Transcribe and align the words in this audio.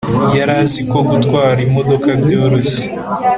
Yari 0.37 0.53
azi 0.61 0.81
ko 0.91 0.97
gutwara 1.09 1.59
imodoka 1.67 2.09
byoroshye 2.21 2.83